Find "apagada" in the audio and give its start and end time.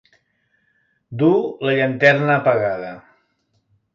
2.39-2.89